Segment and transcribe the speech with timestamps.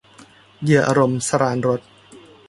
[0.63, 1.81] เหยื่ออารมณ์- สราญรส